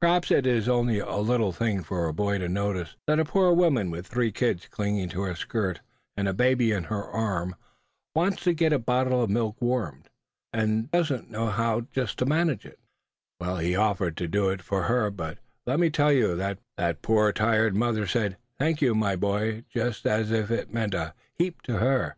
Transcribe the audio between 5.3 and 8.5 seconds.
skirts, and a baby in her arms, wants